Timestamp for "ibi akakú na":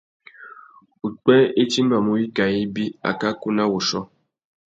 2.63-3.63